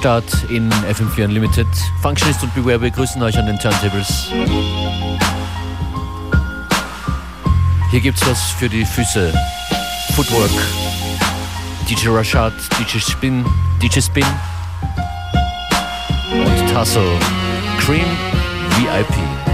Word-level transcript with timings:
Kaltstart 0.00 0.50
in 0.50 0.70
FM4 0.70 1.24
Unlimited. 1.24 1.66
Functionist 2.00 2.42
und 2.42 2.54
Beware 2.54 2.78
begrüßen 2.78 3.22
euch 3.22 3.36
an 3.36 3.46
den 3.46 3.58
Turntables. 3.58 4.28
Hier 7.90 8.00
gibt's 8.00 8.26
was 8.26 8.40
für 8.52 8.68
die 8.68 8.84
Füße. 8.84 9.32
Footwork. 10.14 10.50
DJ 11.88 12.08
Rashad, 12.08 12.54
DJ 12.78 12.98
Spin, 12.98 13.44
DJ 13.82 14.00
Spin 14.00 14.26
und 16.32 16.72
Tassel. 16.72 17.04
Cream 17.80 18.06
VIP. 18.78 19.49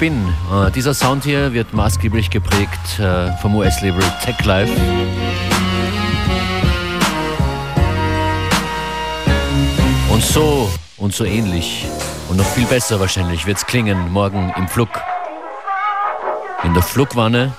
Spin. 0.00 0.34
Uh, 0.50 0.70
dieser 0.70 0.94
Sound 0.94 1.24
hier 1.24 1.52
wird 1.52 1.74
maßgeblich 1.74 2.30
geprägt 2.30 2.98
uh, 3.00 3.36
vom 3.42 3.54
US-Label 3.54 4.02
Tech 4.24 4.42
Life. 4.46 4.72
Und 10.10 10.22
so 10.22 10.72
und 10.96 11.14
so 11.14 11.26
ähnlich 11.26 11.84
und 12.30 12.38
noch 12.38 12.46
viel 12.46 12.64
besser 12.64 12.98
wahrscheinlich 12.98 13.46
wird 13.46 13.58
es 13.58 13.66
klingen 13.66 14.10
morgen 14.10 14.50
im 14.56 14.68
Flug. 14.68 14.88
In 16.64 16.72
der 16.72 16.82
Flugwanne 16.82 17.52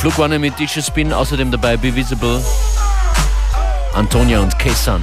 Flugwanne 0.00 0.38
mit 0.38 0.58
DJ 0.58 0.80
Spin 0.80 1.12
außerdem 1.12 1.50
dabei 1.50 1.76
Be 1.76 1.94
Visible, 1.94 2.42
Antonia 3.92 4.40
und 4.40 4.58
K-Sun. 4.58 5.02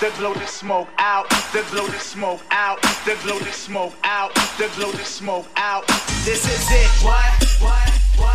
Then 0.00 0.12
blow 0.16 0.32
the 0.34 0.46
smoke 0.46 0.88
out, 0.98 1.28
then 1.52 1.64
blow 1.70 1.86
the 1.86 1.98
smoke 1.98 2.40
out, 2.50 2.80
then 3.04 3.16
blow 3.24 3.38
the 3.38 3.52
smoke 3.52 3.94
out, 4.04 4.32
then 4.58 4.70
blow 4.76 4.92
the 4.92 5.04
smoke 5.04 5.46
out. 5.56 5.86
This 6.24 6.44
is 6.44 6.70
it. 6.70 6.88
What? 7.04 7.24
What? 7.60 7.90
What? 8.16 8.28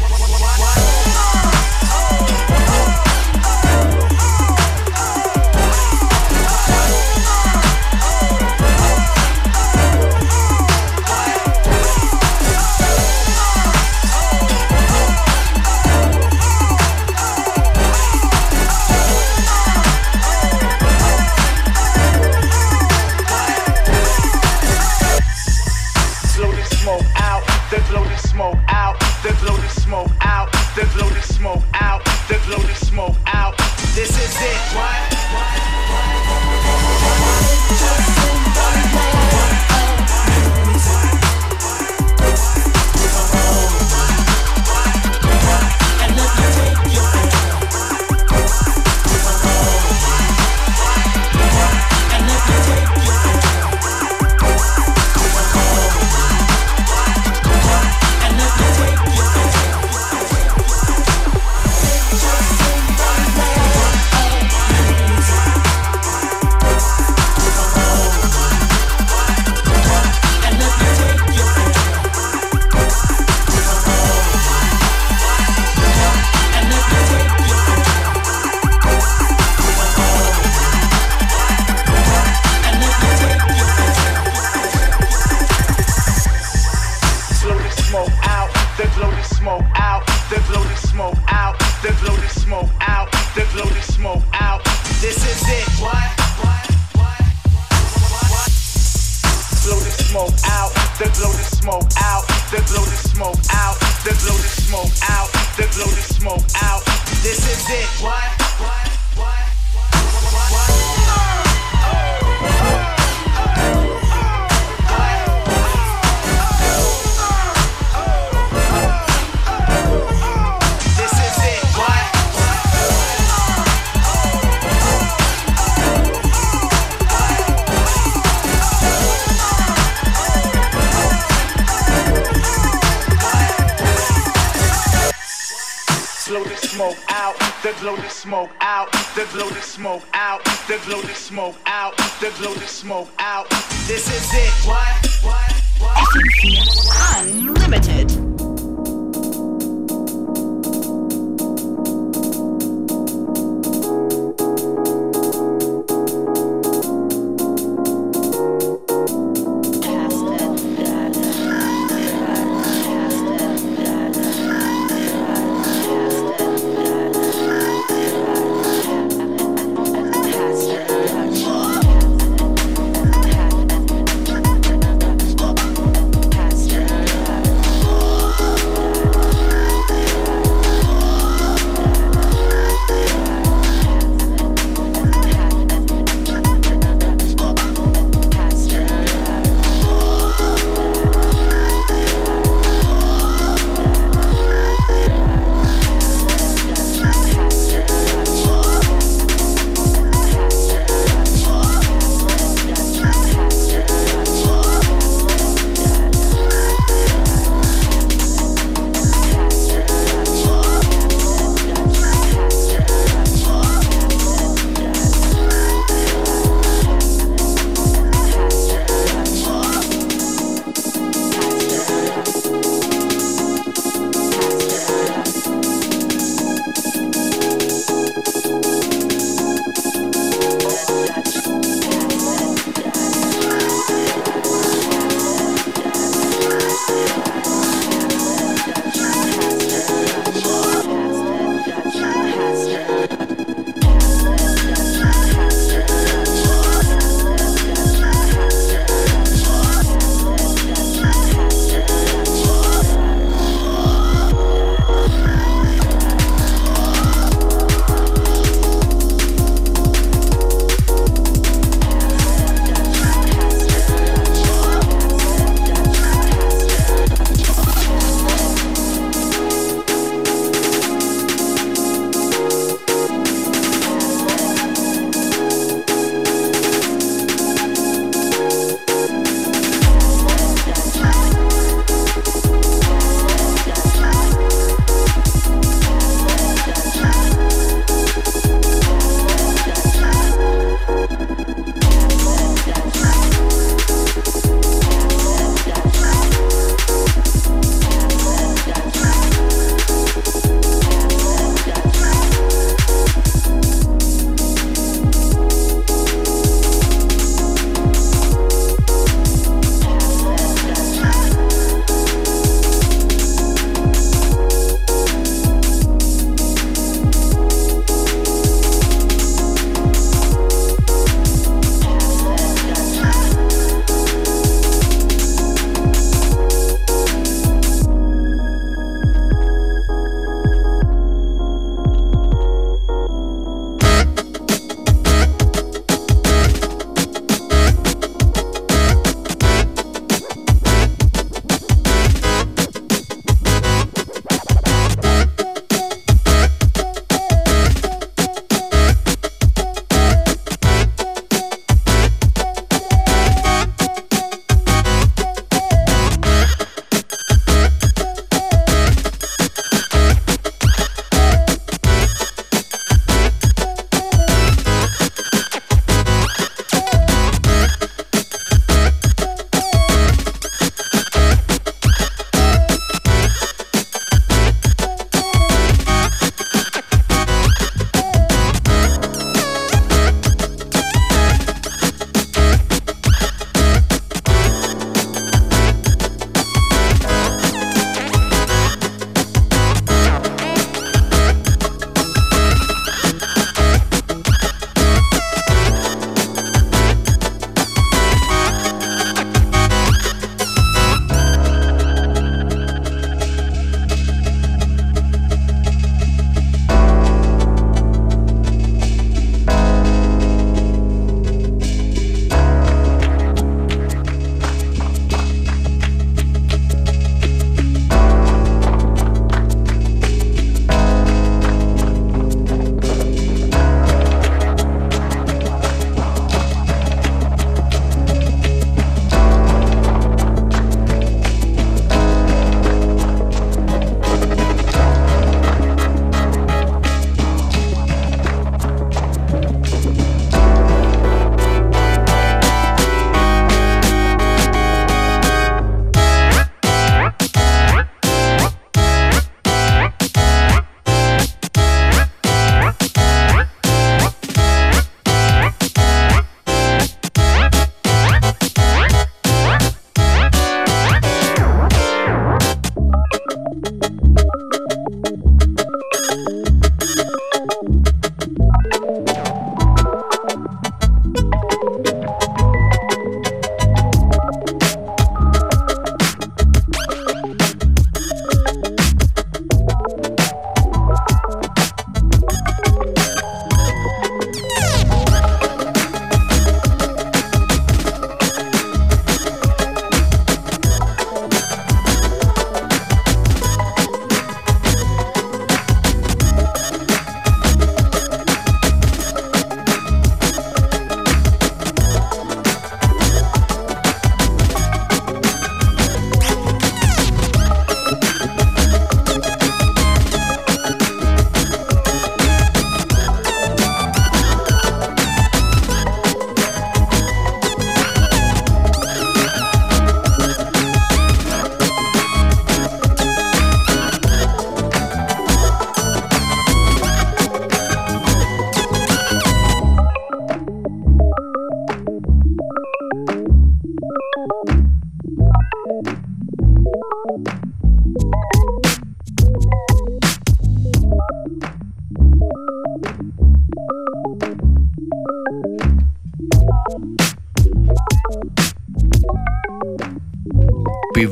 What? 0.00 0.10
What? 0.10 0.40
What? 0.40 0.58
what? 2.50 2.63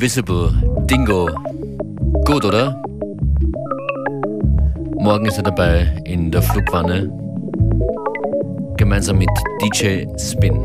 Invisible, 0.03 0.51
Dingo. 0.91 1.31
Gut, 2.25 2.45
oder? 2.45 2.83
Morgen 4.99 5.27
ist 5.27 5.37
er 5.37 5.45
dabei 5.45 5.95
in 6.05 6.29
der 6.29 6.43
Flugwanne 6.43 7.09
gemeinsam 8.77 9.19
mit 9.19 9.31
DJ 9.63 10.07
Spin. 10.19 10.65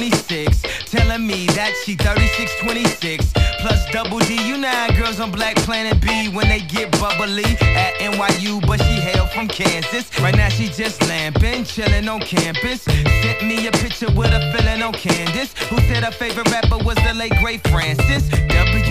26. 0.00 0.62
Telling 0.86 1.26
me 1.26 1.44
that 1.48 1.74
she 1.84 1.94
36, 1.94 2.60
26. 2.62 3.32
Plus 3.60 3.84
double 3.92 4.18
D, 4.20 4.48
you 4.48 4.56
know 4.56 4.88
girls 4.96 5.20
on 5.20 5.30
Black 5.30 5.56
Planet 5.56 6.00
B 6.00 6.30
when 6.30 6.48
they 6.48 6.60
get 6.60 6.90
bubbly 6.92 7.44
at 7.44 7.92
NYU, 8.00 8.66
but 8.66 8.80
she 8.80 8.94
hail 8.94 9.26
from 9.26 9.46
Kansas. 9.46 10.08
Right 10.18 10.34
now 10.34 10.48
she 10.48 10.68
just 10.68 11.02
lamping, 11.06 11.64
chilling 11.64 12.08
on 12.08 12.20
campus. 12.20 12.80
Sent 12.80 13.42
me 13.42 13.66
a 13.66 13.72
picture 13.72 14.10
with 14.16 14.32
a 14.32 14.40
feeling 14.56 14.80
on 14.82 14.94
Candace, 14.94 15.52
who 15.68 15.76
said 15.80 16.02
her 16.02 16.12
favorite 16.12 16.50
rapper 16.50 16.78
was 16.78 16.96
the 17.04 17.12
late 17.12 17.36
great 17.42 17.60
Francis. 17.68 18.26
W 18.30 18.89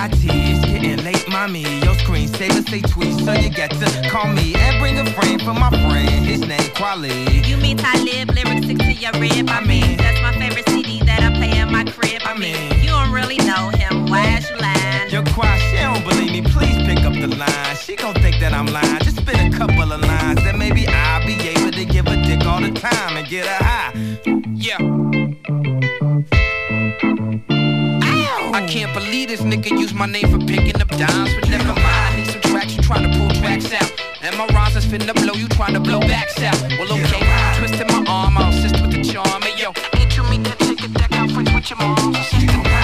I 0.00 0.08
tease. 0.08 0.64
Getting 0.64 1.04
late, 1.04 1.28
mommy. 1.28 1.60
Your 1.84 1.94
screen 1.94 2.26
saver 2.26 2.62
say 2.62 2.80
tweet, 2.80 3.18
so 3.20 3.32
you 3.34 3.50
got 3.50 3.70
to 3.70 4.08
call 4.08 4.32
me 4.32 4.54
and 4.54 4.80
bring 4.80 4.98
a 4.98 5.04
friend 5.12 5.38
for 5.42 5.52
my 5.52 5.68
friend. 5.68 6.24
His 6.24 6.40
name 6.40 6.70
Kweli. 6.72 7.44
You 7.46 7.58
mean 7.58 7.76
Talib? 7.76 8.30
Lyrics 8.30 8.64
stick 8.64 8.78
to 8.78 8.92
your 8.94 9.12
rib. 9.20 9.50
I, 9.50 9.58
I 9.58 9.60
mean, 9.60 9.88
mean, 9.88 9.96
that's 9.98 10.22
my 10.22 10.32
favorite 10.32 10.66
CD 10.70 11.02
that 11.04 11.22
I 11.22 11.36
play 11.36 11.58
in 11.58 11.70
my 11.70 11.84
crib. 11.84 12.22
I, 12.24 12.32
mean, 12.32 12.56
you 12.80 12.88
don't 12.88 13.12
really 13.12 13.36
know 13.44 13.68
him. 13.76 14.06
Why 14.06 14.38
is 14.38 14.48
you 14.48 14.56
lying? 14.56 15.10
Your 15.10 15.22
cry, 15.34 15.58
she 15.68 15.76
don't 15.76 16.02
believe 16.02 16.32
me. 16.32 16.50
Please 16.50 16.78
pick 16.88 17.04
up 17.04 17.12
the 17.12 17.28
line. 17.36 17.76
She 17.76 17.94
gon' 17.94 18.14
think 18.14 18.40
that 18.40 18.54
I'm 18.54 18.68
lying. 18.68 19.00
Just 19.00 19.18
spit 19.18 19.36
a 19.36 19.50
couple 19.54 19.92
of 19.92 20.00
lines, 20.00 20.42
that 20.44 20.56
maybe 20.56 20.86
I'll 20.88 21.26
be 21.26 21.34
able 21.46 21.72
to 21.72 21.84
give 21.84 22.06
a 22.06 22.16
dick 22.22 22.46
all 22.46 22.62
the 22.62 22.70
time 22.70 23.18
and 23.18 23.28
get 23.28 23.44
her 23.44 23.64
high. 23.64 23.92
Yeah 24.54 25.10
can't 28.80 28.94
believe 28.94 29.28
this 29.28 29.42
nigga 29.42 29.70
use 29.78 29.92
my 29.92 30.06
name 30.06 30.26
for 30.30 30.38
picking 30.46 30.80
up 30.80 30.88
dimes, 30.88 31.34
but 31.34 31.50
never 31.50 31.74
mind. 31.74 32.16
Need 32.16 32.28
some 32.28 32.40
tracks, 32.40 32.74
you 32.74 32.82
trying 32.82 33.10
to 33.10 33.18
pull 33.18 33.28
tracks 33.28 33.70
out. 33.74 33.92
And 34.22 34.34
my 34.38 34.46
rhymes 34.54 34.74
is 34.74 34.86
finna 34.86 35.12
blow, 35.12 35.34
you 35.34 35.48
trying 35.48 35.74
to 35.74 35.80
blow 35.80 36.00
backs 36.00 36.40
out. 36.40 36.58
Well, 36.78 36.90
okay, 36.90 37.58
twisting 37.58 37.88
my 37.88 38.04
arm, 38.08 38.38
I'll 38.38 38.48
assist 38.48 38.80
with 38.80 38.92
the 38.92 39.02
charm. 39.02 39.42
Hey, 39.42 39.62
yo, 39.62 39.72
ain't 40.00 40.16
you 40.16 40.22
meet 40.30 40.44
that 40.44 40.58
ticket 40.60 40.94
that 40.94 41.10
conference 41.10 41.52
with 41.52 41.68
your 41.68 41.78
mom? 41.78 42.79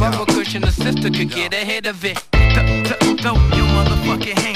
bumper 0.00 0.40
and 0.54 0.64
a 0.64 0.72
sister 0.72 1.10
could 1.10 1.30
get 1.30 1.52
ahead 1.52 1.86
of 1.86 2.02
it. 2.06 2.16
Motherfucking 3.76 4.49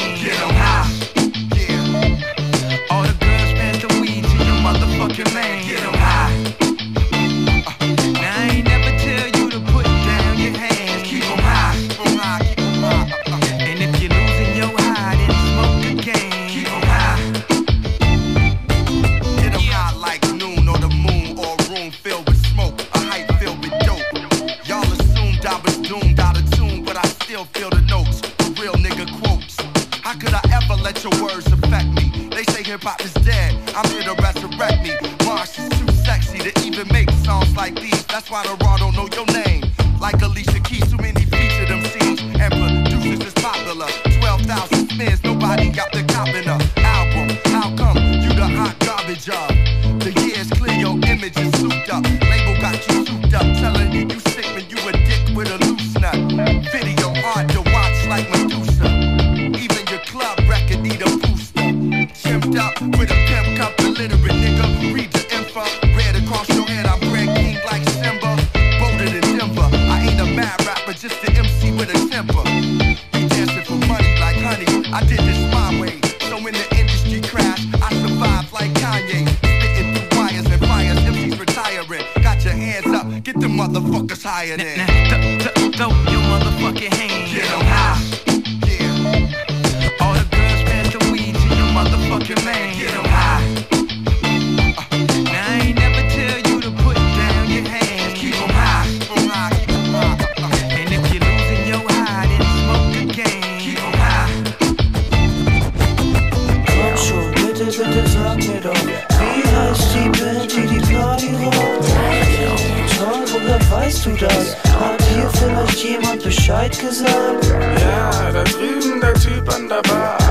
du 114.06 114.10
das? 114.16 114.56
Hat 114.78 115.02
hier 115.02 115.30
vielleicht 115.30 115.84
jemand 115.84 116.22
Bescheid 116.22 116.78
gesagt? 116.78 117.46
Ja, 117.80 118.30
da 118.32 118.44
drüben 118.44 119.00
der 119.00 119.14
Typ 119.14 119.48
an 119.54 119.68
der 119.68 119.82
Bar 119.82 120.23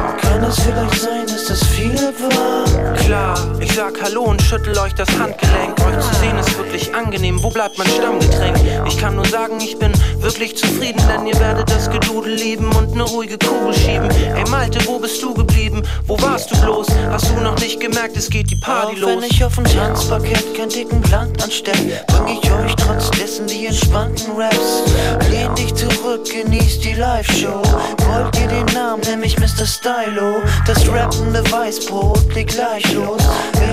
es 0.54 0.60
vielleicht 0.60 1.02
sein, 1.02 1.26
dass 1.26 1.46
das 1.46 1.64
viele 1.70 2.14
war? 2.20 2.94
Klar, 2.94 3.36
ich 3.60 3.74
sag 3.74 4.00
Hallo 4.04 4.22
und 4.22 4.40
schüttel 4.40 4.78
euch 4.78 4.94
das 4.94 5.10
Handgelenk. 5.18 5.80
Euch 5.84 6.00
zu 6.00 6.14
sehen 6.20 6.38
ist 6.38 6.56
wirklich 6.56 6.94
angenehm. 6.94 7.42
Wo 7.42 7.50
bleibt 7.50 7.80
mein 7.80 7.88
Stammgetränk? 7.88 8.58
Ich 8.88 9.00
kann 9.00 9.16
nur 9.16 9.26
sagen, 9.26 9.60
ich 9.60 9.80
bin 9.80 9.92
wirklich 10.20 10.56
zufrieden, 10.56 11.02
denn 11.08 11.26
ihr 11.26 11.40
werdet 11.40 11.72
das 11.72 11.90
Gedudel 11.90 12.36
lieben 12.36 12.72
und 12.76 12.94
ne 12.96 13.02
ruhige 13.02 13.40
Kugel 13.40 13.74
schieben. 13.74 14.10
Ey 14.12 14.48
Malte, 14.52 14.80
wo 14.86 15.00
bist 15.00 15.24
du 15.24 15.34
geblieben? 15.34 15.82
Wo 16.06 16.22
warst 16.22 16.52
du 16.52 16.62
bloß? 16.62 16.88
Hast 17.10 17.32
du 17.32 17.42
noch 17.42 17.60
nicht 17.60 17.80
gemerkt, 17.80 18.16
es 18.16 18.30
geht 18.30 18.52
die 18.52 18.56
Party 18.56 18.96
Auch 18.98 19.02
los? 19.02 19.10
Wenn 19.10 19.24
ich 19.24 19.44
auf 19.44 19.56
dem 19.56 19.66
Tanzparkett 19.66 20.56
keinen 20.56 20.70
dicken 20.70 21.02
Blunt 21.02 21.44
anstell, 21.44 22.04
bring 22.08 22.38
ich 22.38 22.52
euch 22.52 22.76
trotz 22.76 23.10
dessen 23.12 23.48
die 23.48 23.66
entspannten 23.66 24.34
Raps. 24.38 24.84
Lehn 25.32 25.54
dich 25.56 25.74
zurück, 25.74 26.30
genieß 26.32 26.80
die 26.80 26.94
Live-Show. 26.94 27.62
Wollt 28.06 28.40
ihr 28.40 28.48
den 28.48 28.66
Namen, 28.74 29.02
nämlich 29.02 29.40
Mr. 29.40 29.66
Stylo. 29.66 30.43
Das 30.66 30.88
rappende 30.88 31.44
Weißbrot 31.52 32.34
liegt 32.34 32.52
gleich 32.52 32.94
los. 32.94 33.22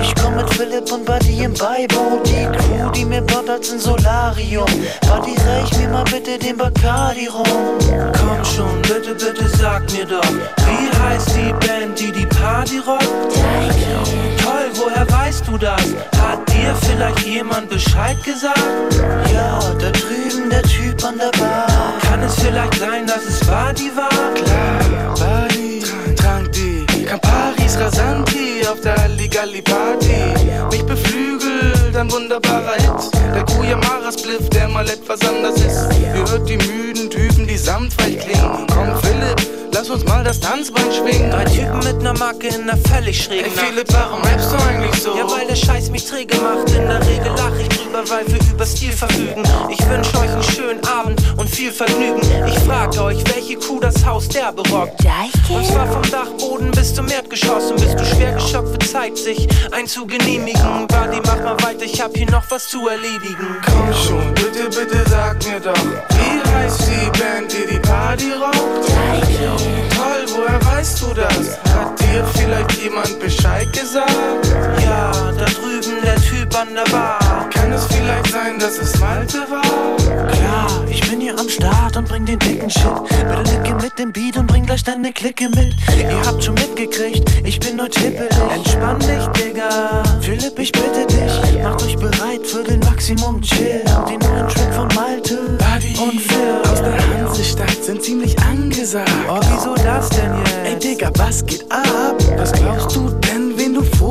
Ich 0.01 0.13
komm 0.21 0.35
mit 0.35 0.49
Philipp 0.53 0.91
und 0.91 1.05
Buddy 1.05 1.43
im 1.43 1.53
Beiboot. 1.53 2.25
Die 2.25 2.45
Crew, 2.45 2.89
die 2.91 3.05
mir 3.05 3.23
als 3.51 3.71
ein 3.71 3.79
Solarium. 3.79 4.65
Buddy, 5.01 5.35
reich 5.47 5.77
mir 5.77 5.89
mal 5.89 6.03
bitte 6.05 6.37
den 6.37 6.57
Bacardi 6.57 7.27
rum. 7.27 7.45
Komm 8.13 8.45
schon, 8.45 8.81
bitte, 8.83 9.13
bitte 9.13 9.47
sag 9.57 9.91
mir 9.91 10.05
doch, 10.05 10.21
wie 10.23 10.89
heißt 11.01 11.29
die 11.35 11.53
Band, 11.65 11.99
die 11.99 12.11
die 12.11 12.25
Party 12.25 12.79
rockt? 12.79 13.03
Toll, 14.43 14.69
woher 14.75 15.09
weißt 15.11 15.47
du 15.47 15.57
das? 15.57 15.81
Hat 16.21 16.47
dir 16.49 16.75
vielleicht 16.81 17.19
jemand 17.25 17.69
Bescheid 17.69 18.21
gesagt? 18.23 18.59
Ja, 19.33 19.59
da 19.79 19.91
drüben 19.91 20.49
der 20.49 20.63
Typ 20.63 21.03
an 21.03 21.17
der 21.17 21.37
Bar. 21.39 21.67
Kann 22.01 22.21
es 22.23 22.35
vielleicht 22.35 22.75
sein, 22.79 23.05
dass 23.05 23.25
es 23.25 23.47
Wadi 23.47 23.91
war? 23.95 24.09
Klar, 24.33 25.15
trank 25.15 25.50
Camparis 27.11 27.77
Rasanti 27.77 28.65
auf 28.71 28.79
der 28.79 28.95
Halligalli 28.95 29.61
Party. 29.61 30.33
Mich 30.71 30.81
beflügelt 30.85 31.93
ein 31.93 32.09
wunderbarer 32.09 32.75
Hit. 32.75 33.13
Der 33.35 33.43
Kuyamara 33.43 34.13
Spliff, 34.17 34.49
der 34.51 34.69
mal 34.69 34.87
etwas 34.87 35.19
anders 35.27 35.55
ist. 35.55 35.89
Ihr 35.99 36.13
hört 36.13 36.47
die 36.47 36.55
müden 36.55 37.09
Typen, 37.09 37.45
die 37.45 37.57
samtweich 37.57 38.17
klingen. 38.17 38.65
Komm, 38.73 38.95
Philipp, 39.01 39.70
lass 39.81 39.89
uns 39.89 40.05
mal 40.05 40.23
das 40.23 40.39
Tanzbein 40.39 40.91
schwingen. 40.91 41.31
Drei 41.31 41.43
Typen 41.45 41.79
mit 41.79 42.03
ner 42.03 42.13
Macke 42.13 42.47
in 42.49 42.67
ner 42.67 42.77
völlig 42.93 43.23
schrägen 43.23 43.45
Ey, 43.45 43.55
Nacht. 43.55 43.65
Philipp, 43.65 43.87
warum 43.93 44.21
rappst 44.21 44.51
du 44.51 44.57
eigentlich 44.57 45.01
so? 45.01 45.17
Ja, 45.17 45.29
weil 45.31 45.47
der 45.47 45.55
Scheiß 45.55 45.89
mich 45.89 46.05
träge 46.05 46.37
macht. 46.37 46.69
In 46.69 46.87
der 46.87 47.01
Regel 47.01 47.31
lach 47.35 47.57
ich 47.59 47.67
drüber, 47.69 48.03
weil 48.07 48.27
wir 48.27 48.39
über 48.51 48.65
Stil 48.65 48.91
verfügen. 48.91 49.43
Ich 49.69 49.89
wünsch 49.89 50.13
euch 50.13 50.29
einen 50.29 50.43
schönen 50.43 50.85
Abend 50.85 51.19
und 51.35 51.49
viel 51.49 51.71
Vergnügen. 51.71 52.21
Ich 52.47 52.59
frag 52.59 52.95
euch, 52.99 53.23
welche 53.33 53.55
Kuh 53.55 53.79
das 53.79 54.05
Haus 54.05 54.27
der 54.27 54.51
berockt. 54.51 55.03
Und 55.49 55.65
zwar 55.65 55.87
vom 55.87 56.11
Dachboden 56.11 56.69
bis 56.71 56.93
zum 56.93 57.09
Erdgeschoss. 57.09 57.71
Und 57.71 57.81
bist 57.81 57.99
du 57.99 58.05
schwer 58.05 58.33
geschockt, 58.33 58.71
wird 58.71 58.87
Zeit, 58.87 59.17
sich 59.17 59.47
ein 59.71 59.87
zu 59.87 60.05
genehmigen. 60.05 60.87
Buddy, 60.87 61.21
mach 61.25 61.41
mal 61.41 61.57
weiter, 61.63 61.85
ich 61.85 61.99
hab 61.99 62.15
hier 62.15 62.29
noch 62.29 62.43
was 62.49 62.67
zu 62.67 62.87
erledigen. 62.87 63.57
Komm 63.65 63.93
schon, 63.93 64.33
bitte, 64.35 64.69
bitte 64.69 65.09
sag 65.09 65.43
mir 65.47 65.59
doch, 65.59 65.73
wie 65.73 66.51
heißt 66.51 66.81
die 66.81 67.19
Band, 67.19 67.51
die 67.51 67.73
die 67.73 67.79
Party 67.79 68.31
rockt? 68.33 69.70
Toll, 69.95 70.25
woher 70.35 70.65
weißt 70.65 71.01
du 71.01 71.13
das? 71.13 71.57
Hat 71.73 71.99
dir 71.99 72.25
vielleicht 72.33 72.71
jemand 72.73 73.19
Bescheid 73.19 73.71
gesagt? 73.73 74.11
Ja, 74.83 75.11
da 75.37 75.45
drüben 75.45 76.01
der 76.03 76.15
Typ 76.17 76.55
an 76.55 76.73
der 76.73 76.89
Bar. 76.91 77.30
Kann 77.71 77.79
es 77.79 77.85
vielleicht 77.85 78.27
sein, 78.27 78.59
dass 78.59 78.77
es 78.79 78.99
Malte 78.99 79.37
war? 79.49 79.61
Klar, 80.27 80.83
ich 80.89 81.09
bin 81.09 81.21
hier 81.21 81.39
am 81.39 81.47
Start 81.47 81.95
und 81.95 82.05
bring 82.05 82.25
den 82.25 82.37
dicken 82.37 82.69
Shit. 82.69 82.83
Bitte 83.07 83.43
nicke 83.49 83.75
mit 83.75 83.97
dem 83.97 84.11
Beat 84.11 84.35
und 84.35 84.47
bring 84.47 84.65
gleich 84.65 84.83
deine 84.83 85.13
Clique 85.13 85.47
mit. 85.47 85.73
Ihr 85.97 86.21
habt 86.25 86.43
schon 86.43 86.55
mitgekriegt, 86.55 87.23
ich 87.45 87.61
bin 87.61 87.81
heute 87.81 87.97
hippelig. 88.01 88.29
Entspann 88.53 88.99
dich, 88.99 89.25
Digga. 89.37 90.03
Philipp, 90.19 90.59
ich 90.59 90.73
bitte 90.73 91.07
dich, 91.07 91.63
macht 91.63 91.81
euch 91.83 91.95
bereit 91.95 92.45
für 92.45 92.61
den 92.61 92.81
Maximum 92.81 93.41
Chill. 93.41 93.81
Den 94.09 94.19
neuen 94.19 94.49
Track 94.49 94.73
von 94.73 94.89
Malte 94.93 95.37
Buddy 95.57 95.97
und 95.97 96.19
Phil. 96.19 96.71
aus 96.73 96.81
der 96.81 97.25
Hansestadt 97.25 97.83
sind 97.85 98.03
ziemlich 98.03 98.37
angesagt. 98.39 99.09
Oh, 99.29 99.39
wieso 99.49 99.75
das 99.75 100.09
denn 100.09 100.37
jetzt? 100.39 100.55
Ey 100.65 100.75
Digga, 100.77 101.09
was 101.15 101.45
geht 101.45 101.63
ab? 101.71 102.17
Was 102.35 102.51
glaubst 102.51 102.97
du 102.97 103.20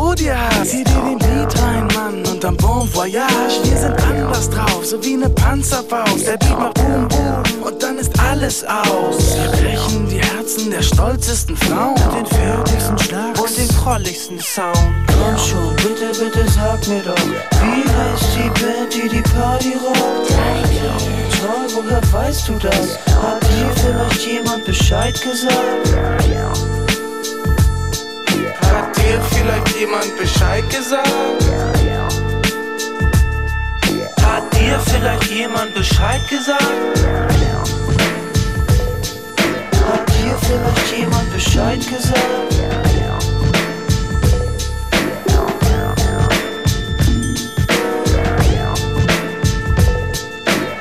du 0.01 0.15
dir 0.15 0.37
hast? 0.39 0.71
Zieh 0.71 0.85
dir 0.85 1.01
den 1.01 1.19
Beat 1.19 1.63
rein, 1.63 1.87
Mann, 1.95 2.27
und 2.27 2.43
dann 2.43 2.57
Bon 2.57 2.89
Voyage. 2.93 3.61
Wir 3.65 3.77
sind 3.77 4.03
anders 4.03 4.49
drauf, 4.51 4.85
so 4.85 5.03
wie 5.05 5.17
ne 5.17 5.29
Panzerfaust. 5.29 6.27
Der 6.27 6.37
Beat 6.39 6.59
macht 6.59 6.75
Boom 6.75 7.09
Boom 7.09 7.63
und 7.63 7.83
dann 7.83 7.99
ist 7.99 8.13
alles 8.21 8.65
aus. 8.65 9.37
Wir 9.37 9.51
brechen 9.51 10.09
die 10.09 10.21
Herzen 10.21 10.71
der 10.71 10.83
stolzesten 10.83 11.57
Frauen. 11.57 11.95
Den 12.15 12.27
fertigsten 12.27 12.99
Schlag 12.99 13.41
Und 13.41 13.57
den 13.57 13.69
prolligsten 13.69 14.41
Sound. 14.41 14.77
Komm 15.07 15.39
schon, 15.39 15.77
bitte, 15.77 16.09
bitte 16.19 16.51
sag 16.51 16.87
mir 16.89 17.03
doch, 17.03 17.17
wie 17.63 17.85
heißt 17.89 18.37
die 18.37 18.61
Band, 18.61 18.95
die 18.95 19.09
die 19.09 19.23
Party 19.23 19.75
rockt? 19.75 20.31
Toll, 21.41 21.83
woher 21.85 22.01
weißt 22.13 22.49
du 22.49 22.53
das? 22.55 22.99
Hat 23.23 23.43
dir 23.43 23.71
vielleicht 23.77 24.27
jemand 24.27 24.65
Bescheid 24.65 25.21
gesagt? 25.21 26.70
Hat 28.81 28.97
dir 28.97 29.21
vielleicht 29.31 29.77
jemand 29.79 30.17
Bescheid 30.17 30.65
gesagt? 30.71 31.07
Hat 34.23 34.55
dir 34.55 34.81
vielleicht 34.81 35.25
jemand 35.31 35.75
Bescheid 35.75 36.27
gesagt? 36.27 36.63
Hat 39.87 40.09
dir 40.09 40.35
vielleicht 40.47 40.97
jemand 40.97 41.31
Bescheid 41.31 41.81
gesagt? 41.81 42.17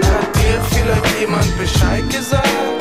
Hat 0.02 0.36
dir 0.38 0.62
vielleicht 0.72 1.20
jemand 1.20 1.58
Bescheid 1.58 2.10
gesagt? 2.10 2.79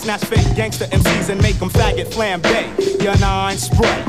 Snatch 0.00 0.24
fake 0.24 0.56
gangster 0.56 0.86
MCs 0.86 1.28
and 1.28 1.42
make 1.42 1.58
them 1.58 1.68
faggot 1.68 2.06
flambe. 2.06 3.02
Your 3.02 3.16
nine 3.18 3.58
spray. 3.58 4.04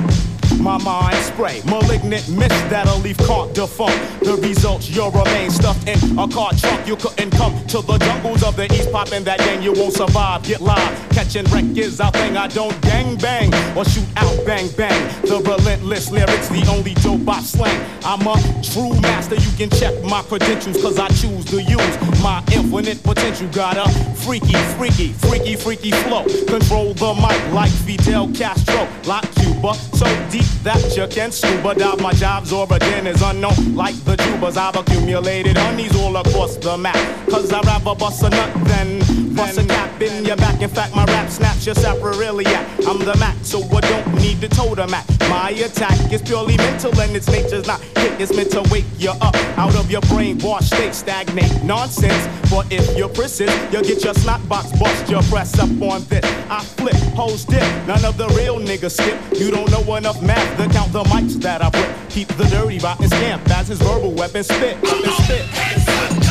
My 0.60 0.77
mind 0.77 1.17
spray, 1.17 1.62
malignant 1.65 2.30
mist 2.30 2.69
that'll 2.69 2.99
leave 2.99 3.17
caught 3.17 3.54
defunct. 3.56 3.97
The 4.23 4.36
results, 4.36 4.89
you'll 4.89 5.10
remain 5.10 5.49
stuffed 5.49 5.88
in 5.88 5.97
a 6.19 6.27
car 6.27 6.51
trunk. 6.54 6.88
You 6.88 6.95
couldn't 6.95 7.32
come 7.32 7.65
to 7.67 7.82
the 7.82 7.97
jungles 7.97 8.43
of 8.43 8.56
the 8.56 8.71
east, 8.71 8.91
poppin' 8.91 9.23
that 9.23 9.39
gang, 9.39 9.63
you 9.63 9.73
won't 9.73 9.93
survive. 9.93 10.43
Get 10.43 10.62
live, 10.62 11.10
catching 11.10 11.45
wreck 11.45 11.65
is 11.75 11.99
our 11.99 12.12
thing. 12.12 12.38
I 12.38 12.47
don't 12.47 12.80
gang 13.01 13.15
bang 13.17 13.77
or 13.77 13.85
shoot 13.85 14.07
out 14.17 14.45
bang 14.45 14.69
bang. 14.77 15.21
The 15.21 15.37
relentless 15.39 16.11
lyrics, 16.11 16.49
the 16.49 16.65
only 16.69 16.93
dope 16.95 17.27
I 17.27 17.41
slang. 17.41 17.81
I'm 18.03 18.25
a 18.27 18.35
true 18.63 18.99
master, 19.01 19.35
you 19.35 19.51
can 19.57 19.69
check 19.69 19.93
my 20.03 20.21
credentials, 20.23 20.81
cause 20.81 20.99
I 20.99 21.07
choose 21.09 21.45
to 21.45 21.61
use 21.61 22.21
my 22.21 22.43
infinite 22.51 23.01
potential. 23.03 23.47
Got 23.49 23.77
a 23.77 23.89
freaky, 24.15 24.53
freaky, 24.77 25.13
freaky, 25.13 25.55
freaky 25.55 25.91
flow. 25.91 26.25
Control 26.47 26.93
the 26.93 27.13
mic 27.15 27.53
like 27.53 27.71
Fidel 27.71 28.31
Castro, 28.33 28.87
like 29.05 29.29
Cuba. 29.35 29.90
So 30.01 30.07
deep 30.31 30.49
that 30.63 30.97
you 30.97 31.05
can 31.05 31.31
scuba 31.31 31.75
dive. 31.75 32.01
My 32.01 32.11
job's 32.13 32.51
origin 32.51 33.05
is 33.05 33.21
unknown, 33.21 33.75
like 33.75 33.93
the 34.03 34.15
tubers 34.17 34.57
I've 34.57 34.75
accumulated 34.75 35.55
honeys 35.55 35.95
all 35.95 36.17
across 36.17 36.57
the 36.57 36.75
map. 36.75 36.95
Cause 37.29 37.53
I'd 37.53 37.63
rather 37.65 37.93
bust 37.93 38.23
a 38.23 38.29
nut 38.31 38.51
than 38.65 39.35
bust 39.35 39.59
a 39.59 39.63
cap 39.63 40.01
in 40.01 40.25
your 40.25 40.37
back. 40.37 40.59
In 40.59 40.71
fact, 40.71 40.95
my 40.95 41.05
rap 41.05 41.29
snaps 41.29 41.67
your 41.67 41.75
sacroiliac. 41.75 42.65
I'm 42.87 42.97
the 42.97 43.15
Mac, 43.19 43.35
so 43.43 43.61
I 43.77 43.81
don't 43.81 44.15
need 44.15 44.41
to 44.41 44.49
totem 44.49 44.91
at. 44.91 45.05
My 45.29 45.51
attack 45.51 46.11
is 46.11 46.23
purely 46.23 46.57
mental 46.57 46.99
and 46.99 47.15
its 47.15 47.27
nature's 47.29 47.67
not 47.67 47.79
hit. 47.97 48.19
It's 48.19 48.35
meant 48.35 48.51
to 48.51 48.61
wake 48.71 48.85
you 48.97 49.11
up 49.11 49.35
out 49.57 49.75
of 49.75 49.91
your 49.91 50.01
brainwash 50.01 50.63
state, 50.63 50.95
stagnate 50.95 51.63
nonsense. 51.63 52.27
But 52.49 52.65
if 52.71 52.97
you're 52.97 53.07
persist, 53.07 53.55
you'll 53.71 53.83
get 53.83 54.03
your 54.03 54.15
snot 54.15 54.47
box 54.49 54.71
bust. 54.79 55.09
Your 55.09 55.21
press 55.23 55.57
up 55.59 55.69
on 55.81 56.03
this. 56.05 56.25
I 56.49 56.63
flip, 56.63 56.95
hoes 57.15 57.45
dip. 57.45 57.61
None 57.87 58.03
of 58.03 58.17
the 58.17 58.27
real 58.29 58.59
niggas 58.59 58.97
skip. 58.99 59.39
You 59.39 59.51
don't 59.51 59.69
know 59.71 59.81
enough 59.95 60.21
math 60.21 60.58
to 60.58 60.67
count 60.69 60.93
the 60.93 61.04
mics 61.04 61.34
that 61.41 61.62
I 61.62 61.69
put. 61.69 62.10
Keep 62.10 62.30
the 62.30 62.45
dirty 62.45 62.80
rotten 62.80 63.08
scamp 63.08 63.49
as 63.49 63.67
his 63.67 63.80
verbal 63.80 64.12
weapon 64.12 64.43
spit. 64.43 64.77
Spit. 64.86 66.31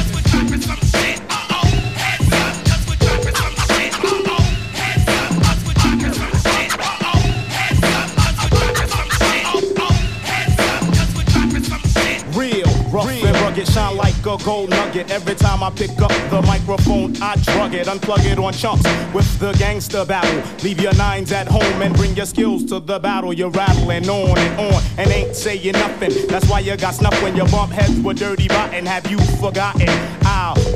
A 14.31 14.45
gold 14.45 14.71
nugget. 14.71 15.11
Every 15.11 15.35
time 15.35 15.63
I 15.63 15.71
pick 15.71 15.91
up 16.01 16.13
the 16.31 16.43
microphone, 16.43 17.17
I 17.21 17.35
drug 17.37 17.75
it, 17.75 17.87
unplug 17.87 18.25
it 18.25 18.39
on 18.39 18.53
chunks 18.53 18.85
with 19.13 19.39
the 19.39 19.53
gangster 19.59 20.05
battle. 20.05 20.43
Leave 20.63 20.81
your 20.81 20.95
nines 20.95 21.33
at 21.33 21.49
home 21.49 21.83
and 21.83 21.95
bring 21.95 22.15
your 22.15 22.27
skills 22.27 22.65
to 22.67 22.81
the 22.81 22.99
battle. 22.99 23.33
You're 23.33 23.51
rattling 23.51 24.09
on 24.09 24.39
and 24.39 24.61
on 24.61 24.83
and 24.99 25.11
ain't 25.11 25.35
saying 25.35 25.73
nothing. 25.73 26.13
That's 26.29 26.49
why 26.49 26.61
you 26.61 26.77
got 26.77 26.95
snuff 26.95 27.21
when 27.23 27.37
your 27.37 27.49
bump 27.49 27.73
heads 27.73 27.99
were 28.01 28.15
dirty 28.15 28.49
rotten. 28.49 28.87
Have 28.87 29.11
you 29.11 29.19
forgotten? 29.41 30.20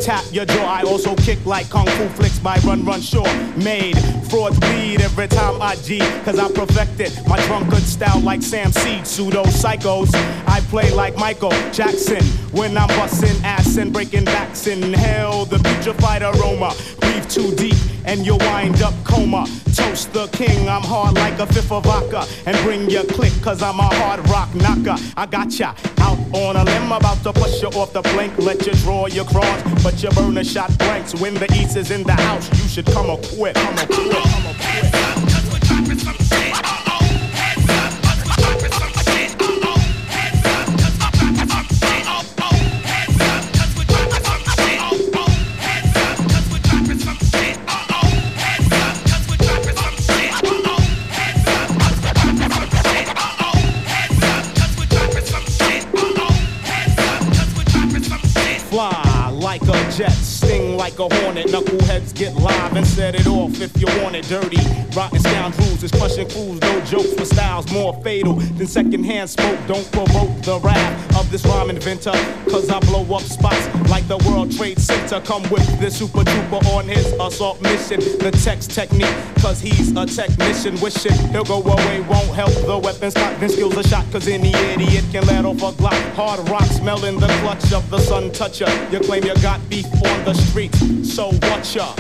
Tap 0.02 0.24
your 0.33 0.44
jaw. 0.44 0.66
I 0.66 0.83
also 0.83 1.14
kick 1.16 1.44
like 1.46 1.70
kung 1.70 1.87
fu 1.87 2.09
flicks 2.09 2.38
by 2.38 2.59
Run 2.59 2.85
Run 2.85 3.00
Shaw. 3.00 3.24
Made 3.57 3.96
frauds 4.28 4.59
bleed 4.59 5.00
every 5.00 5.28
time 5.28 5.62
I 5.62 5.76
G, 5.76 5.98
cause 6.24 6.38
I 6.38 6.50
perfected 6.52 7.12
my 7.26 7.40
drunkard 7.46 7.83
style 7.83 8.20
like 8.20 8.42
Sam 8.42 8.72
Seed. 8.72 9.07
Pseudo 9.07 9.44
psychos. 9.44 10.11
I 10.46 10.61
play 10.68 10.90
like 10.92 11.16
Michael 11.16 11.52
Jackson 11.72 12.22
when 12.52 12.76
I'm 12.76 12.88
busting 12.88 13.44
ass 13.44 13.76
and 13.76 13.92
breaking 13.92 14.24
backs. 14.24 14.66
Inhale 14.66 15.44
the 15.46 15.57
putrefied 15.57 16.22
aroma. 16.22 16.74
Breathe 17.00 17.28
too 17.28 17.54
deep 17.54 17.93
and 18.05 18.25
you'll 18.25 18.38
wind 18.38 18.83
up 18.83 18.95
coma. 19.05 19.47
Toast 19.75 20.12
the 20.12 20.27
king, 20.29 20.69
I'm 20.69 20.83
hard 20.83 21.14
like 21.14 21.38
a 21.38 21.47
fifth 21.47 21.73
of 21.73 21.85
vodka. 21.85 22.27
And 22.47 22.57
bring 22.64 22.88
your 22.88 23.05
click, 23.05 23.33
cause 23.43 23.62
I'm 23.62 23.79
a 23.79 23.88
hard 23.95 24.29
rock 24.29 24.55
knocker. 24.55 24.97
I 25.17 25.27
got 25.27 25.59
ya 25.59 25.75
out 26.01 26.19
on 26.35 26.57
a 26.57 26.64
limb, 26.64 26.93
about 26.93 27.23
to 27.25 27.33
push 27.33 27.62
you 27.62 27.69
off 27.69 27.93
the 27.93 28.03
plank. 28.03 28.37
Let 28.38 28.67
you 28.67 28.73
draw 28.85 29.07
your 29.07 29.25
cross, 29.25 29.62
but 29.83 30.03
you 30.03 30.11
burn 30.11 30.38
a 30.38 30.45
shot 30.45 30.77
blanks. 30.79 31.14
When 31.14 31.35
the 31.35 31.53
east 31.55 31.77
is 31.77 31.90
in 31.90 32.03
the 32.05 32.12
house, 32.12 32.49
you 32.51 32.69
should 32.69 32.87
come 32.87 33.11
equipped. 33.11 33.59
Come 33.59 33.79
equipped. 33.79 34.93
Come. 34.93 35.13
Knuckleheads 61.55 62.12
get 62.17 62.35
set 62.94 63.16
it 63.16 63.26
off 63.26 63.61
if 63.61 63.76
you 63.80 63.87
want 64.02 64.14
it 64.14 64.24
dirty. 64.28 64.62
Rotten 64.94 65.18
scoundrels 65.18 65.83
is 65.83 65.90
crushing 65.90 66.28
fools, 66.28 66.61
no 66.61 66.80
jokes 66.85 67.12
for 67.14 67.24
styles 67.24 67.70
more 67.72 67.92
fatal 68.04 68.35
than 68.35 68.66
secondhand 68.68 69.28
smoke. 69.28 69.59
Don't 69.66 69.90
provoke 69.90 70.30
the 70.42 70.61
wrath 70.62 71.16
of 71.18 71.28
this 71.30 71.44
rhyme 71.44 71.70
inventor, 71.70 72.12
cause 72.48 72.70
I 72.70 72.78
blow 72.80 73.02
up 73.16 73.22
spots 73.22 73.66
like 73.90 74.07
the 74.07 74.18
World 74.28 74.57
Trade 74.57 74.78
Center. 74.78 75.20
Come 75.20 75.42
with 75.50 75.66
this 75.80 75.98
super 75.98 76.20
duper 76.20 76.64
on 76.76 76.87
his 76.87 77.07
assault 77.20 77.61
mission. 77.62 77.98
The 77.98 78.30
text 78.44 78.70
technique, 78.70 79.16
cause 79.40 79.61
he's 79.61 79.90
a 79.96 80.07
technician. 80.07 80.78
Wishing 80.80 81.18
he'll 81.33 81.44
go 81.44 81.62
away, 81.62 82.00
won't 82.02 82.33
help 82.35 82.54
the 82.64 82.78
weapon 82.78 83.11
spot. 83.11 83.40
Then 83.40 83.48
skills 83.48 83.76
a 83.76 83.83
shot, 83.83 84.04
cause 84.12 84.28
any 84.28 84.54
idiot 84.72 85.04
can 85.11 85.26
let 85.26 85.44
off 85.44 85.62
a 85.62 85.72
Glock. 85.83 86.14
Hard 86.14 86.48
rock 86.48 86.64
smelling 86.66 87.18
the 87.18 87.26
clutch 87.42 87.72
of 87.72 87.90
the 87.90 87.98
sun 87.98 88.30
toucher. 88.30 88.70
You 88.92 89.00
claim 89.00 89.24
you 89.24 89.35
got 89.42 89.59
beef 89.68 89.87
on 89.87 90.24
the 90.24 90.35
street 90.35 90.74
so 91.04 91.33
what 91.33 91.74
ya 91.74 91.92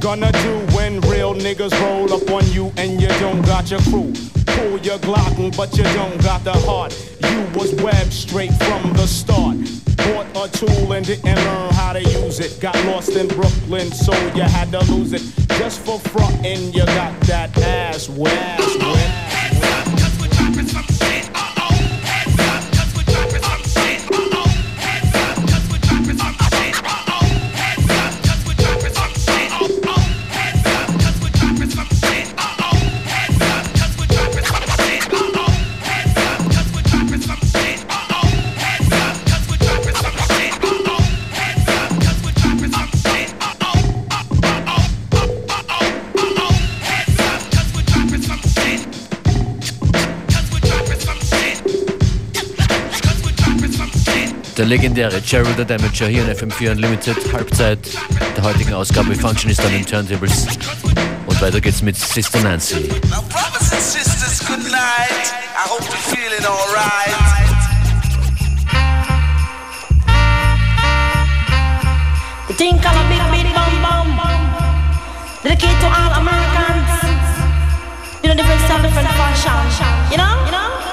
gonna 0.00 0.30
do 0.32 0.58
when 0.76 1.00
real 1.02 1.34
niggas 1.34 1.72
roll 1.82 2.12
up 2.12 2.30
on 2.30 2.46
you 2.52 2.72
and 2.76 3.00
you 3.00 3.08
don't 3.20 3.42
got 3.42 3.70
your 3.70 3.80
crew? 3.80 4.12
Pull 4.46 4.78
your 4.78 4.98
Glock, 4.98 5.56
but 5.56 5.76
you 5.76 5.84
don't 5.84 6.22
got 6.22 6.44
the 6.44 6.52
heart. 6.52 6.92
You 7.22 7.58
was 7.58 7.74
webbed 7.82 8.12
straight 8.12 8.52
from 8.52 8.92
the 8.94 9.06
start. 9.06 9.56
Bought 9.96 10.26
a 10.36 10.58
tool 10.58 10.92
and 10.92 11.04
didn't 11.04 11.34
learn 11.34 11.72
how 11.74 11.92
to 11.92 12.02
use 12.02 12.40
it. 12.40 12.60
Got 12.60 12.76
lost 12.86 13.10
in 13.10 13.28
Brooklyn, 13.28 13.90
so 13.90 14.12
you 14.34 14.42
had 14.42 14.70
to 14.72 14.80
lose 14.92 15.12
it. 15.12 15.22
Just 15.58 15.80
for 15.80 15.98
frontin', 15.98 16.72
you 16.72 16.84
got 16.86 17.18
that 17.22 17.56
ass 17.58 18.08
wet. 18.08 19.27
Der 54.58 54.66
legendäre 54.66 55.20
Gerald 55.20 55.56
the 55.56 55.64
Damager 55.64 56.08
hier 56.08 56.24
in 56.24 56.36
FM4 56.36 56.72
Unlimited, 56.72 57.16
Halbzeit 57.32 57.78
der 58.36 58.42
heutigen 58.42 58.74
Ausgabe 58.74 59.14
Functionist 59.14 59.60
an 59.60 59.70
den 59.70 59.86
Turntables. 59.86 60.48
Und 61.26 61.40
weiter 61.40 61.60
geht's 61.60 61.80
mit 61.80 61.96
Sister 61.96 62.40
Nancy. 62.40 62.88
Now, 63.08 63.22
brothers 63.28 63.72
and 63.72 63.80
sisters, 63.80 64.40
good 64.48 64.64
night. 64.64 65.32
I 65.54 65.68
hope 65.68 65.84
you're 65.84 65.96
feeling 66.10 66.44
alright. 66.44 67.14
The 72.48 72.54
thing 72.54 72.80
called 72.80 72.96
a 72.96 73.08
big, 73.08 73.22
big 73.30 73.54
bum 73.54 73.80
bum. 73.80 74.40
Dedicated 75.44 75.78
to 75.78 75.86
all 75.86 76.18
Americans. 76.18 76.90
You 78.24 78.30
know, 78.30 78.34
different 78.34 78.60
style, 78.62 78.82
different 78.82 79.06
fashion. 79.06 80.10
You 80.10 80.18
know? 80.18 80.46
You 80.46 80.50
know? 80.50 80.87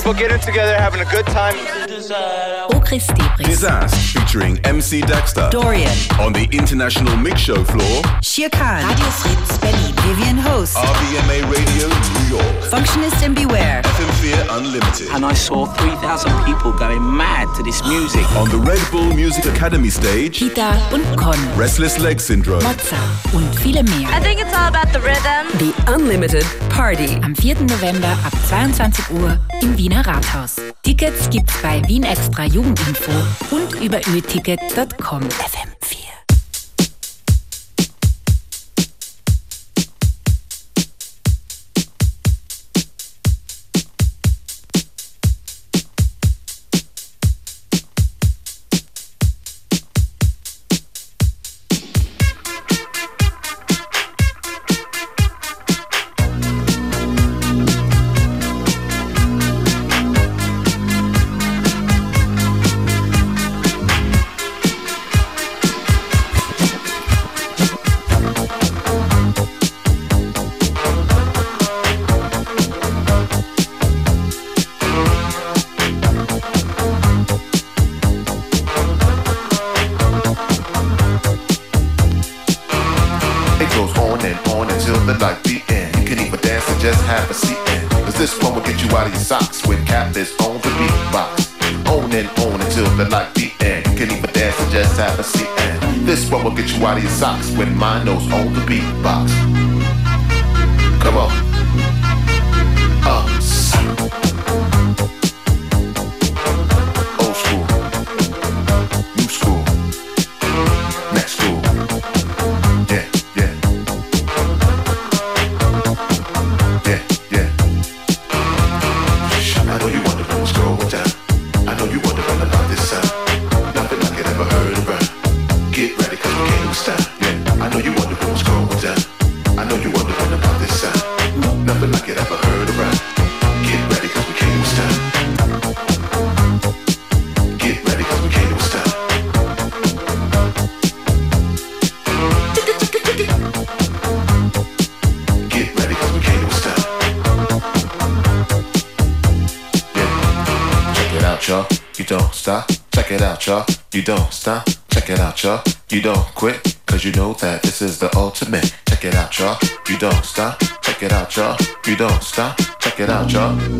People 0.00 0.14
getting 0.14 0.40
together, 0.40 0.78
having 0.78 1.02
a 1.02 1.04
good 1.04 1.26
time. 1.26 2.79
Chris 2.90 3.06
Disaster 3.38 4.18
featuring 4.18 4.58
MC 4.66 5.00
Dexter. 5.02 5.48
Dorian. 5.52 5.96
On 6.18 6.32
the 6.32 6.48
International 6.50 7.16
Mix 7.16 7.40
Show 7.40 7.62
floor. 7.62 8.02
Shir 8.20 8.48
Khan. 8.50 8.82
Radio 8.82 9.10
Fritz 9.22 9.58
Berlin. 9.58 9.94
Vivian 10.02 10.36
Host. 10.36 10.74
RBMA 10.74 11.38
Radio 11.54 11.86
New 11.86 12.36
York. 12.36 12.64
Functionist 12.66 13.22
and 13.22 13.36
Beware. 13.36 13.82
FM4 13.82 14.58
Unlimited. 14.58 15.06
And 15.14 15.24
I 15.24 15.34
saw 15.34 15.66
3,000 15.66 16.32
people 16.44 16.72
going 16.72 17.00
mad 17.16 17.46
to 17.54 17.62
this 17.62 17.80
music. 17.86 18.26
On 18.34 18.50
the 18.50 18.58
Red 18.58 18.82
Bull 18.90 19.14
Music 19.14 19.44
Academy 19.44 19.90
stage. 19.90 20.40
Kita 20.40 20.74
und 20.92 21.06
Con. 21.16 21.38
Restless 21.56 22.00
Leg 22.00 22.18
Syndrome. 22.18 22.64
Mozza 22.64 22.98
und 23.32 23.54
viele 23.60 23.84
mehr. 23.84 24.10
I 24.10 24.18
think 24.18 24.40
it's 24.40 24.52
all 24.52 24.66
about 24.66 24.90
the 24.92 24.98
rhythm. 24.98 25.46
The 25.58 25.72
Unlimited 25.94 26.44
Party. 26.70 27.20
Am 27.22 27.36
4. 27.36 27.54
November 27.68 28.18
ab 28.24 28.32
22 28.48 29.10
Uhr 29.10 29.38
im 29.62 29.78
Wiener 29.78 30.04
Rathaus. 30.04 30.56
Tickets 30.82 31.28
gibt's 31.28 31.60
bei 31.62 31.82
Wien 31.88 32.04
Extra 32.04 32.44
Jugendinfo 32.44 33.12
und 33.50 33.74
über 33.82 33.98
öticket.com. 34.14 35.22
FM4. 35.22 35.79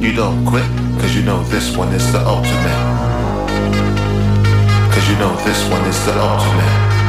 You 0.01 0.15
don't 0.15 0.47
quit. 0.47 0.65
Cause 0.99 1.15
you 1.15 1.23
know 1.23 1.43
this 1.45 1.77
one 1.77 1.93
is 1.93 2.11
the 2.11 2.27
ultimate. 2.27 2.81
Cause 4.95 5.07
you 5.11 5.17
know 5.17 5.37
this 5.45 5.63
one 5.71 5.85
is 5.85 6.07
the 6.07 6.19
ultimate. 6.19 7.00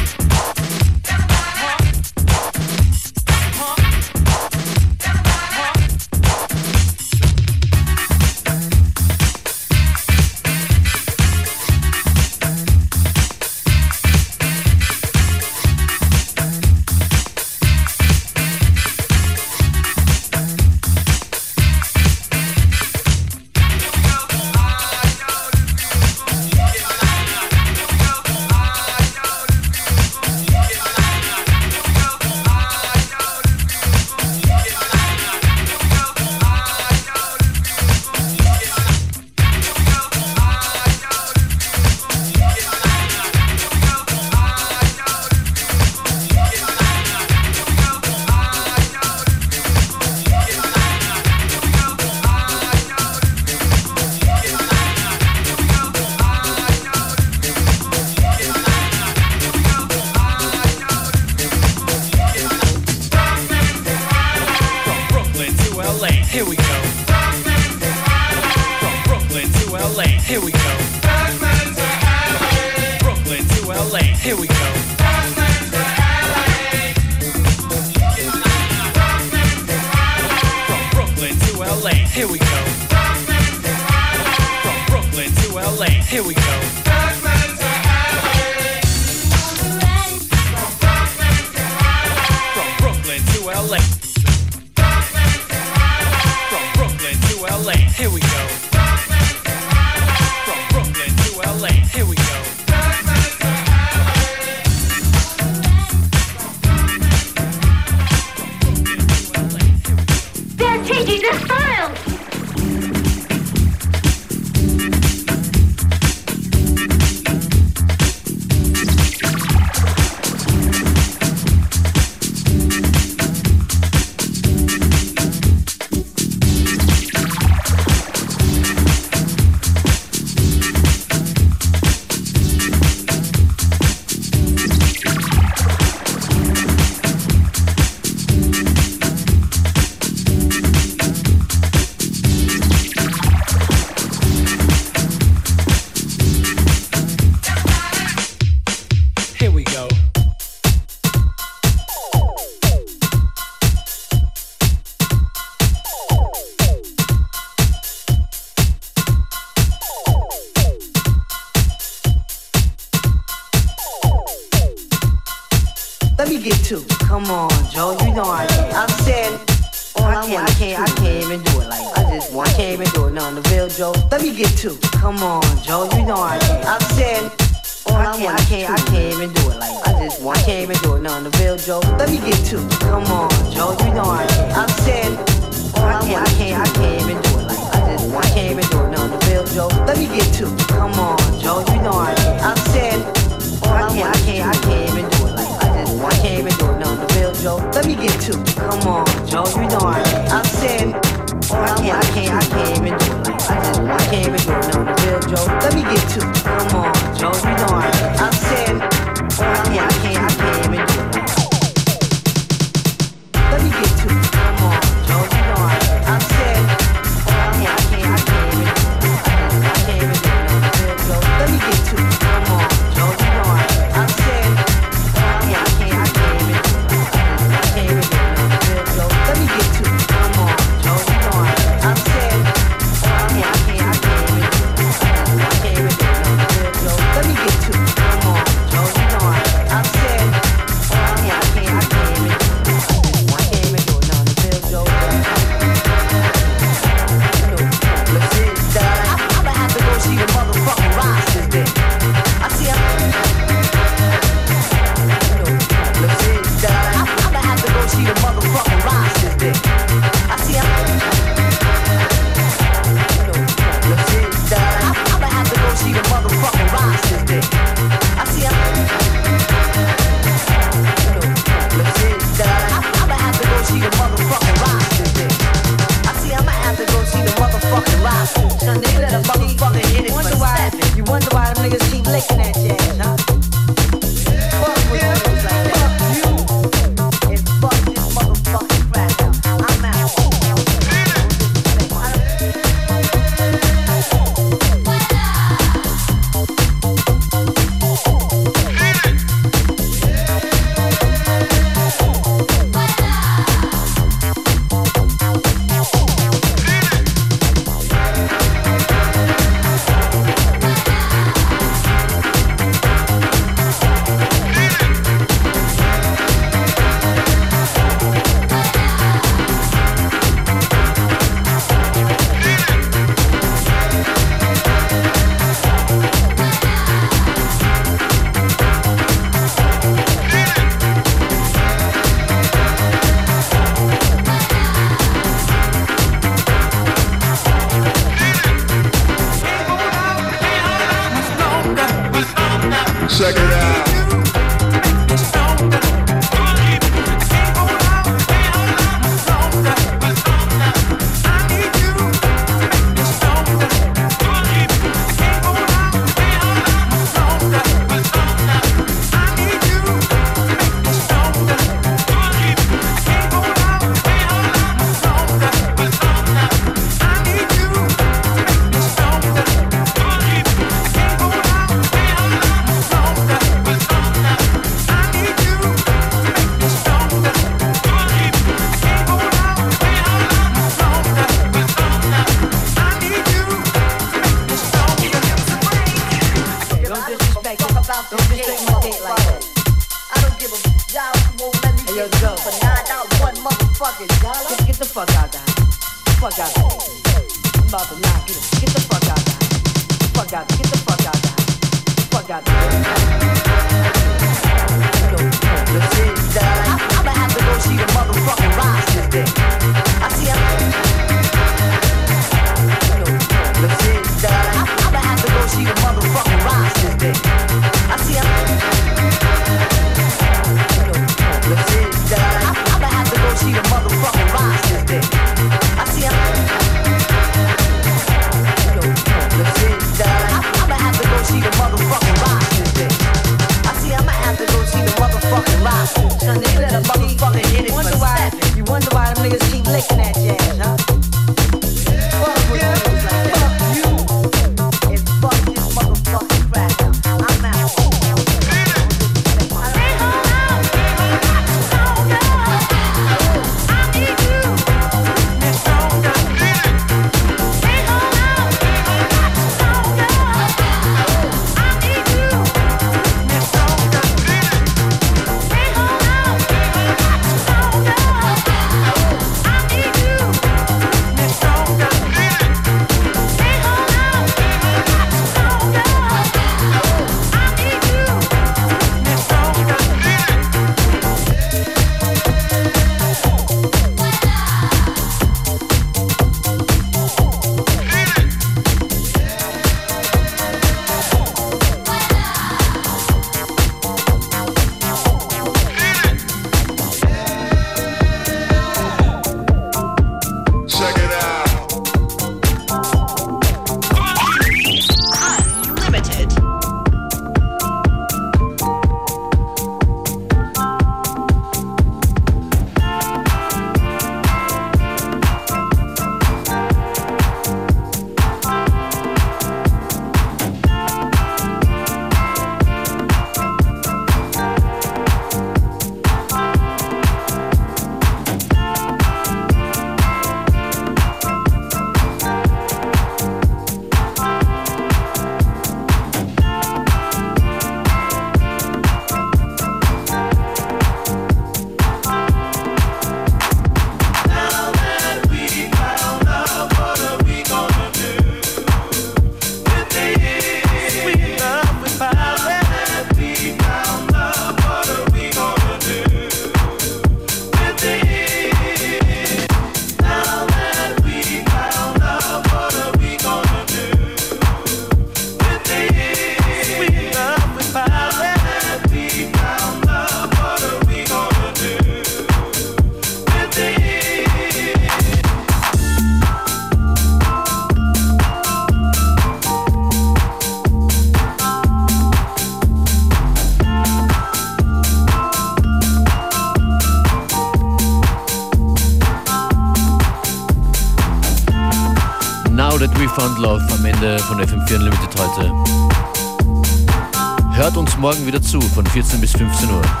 Wieder 598.31 598.41
zu 598.41 598.61
von 598.61 598.85
14 598.85 599.19
bis 599.19 599.33
15 599.33 599.69
Uhr. 599.69 600.00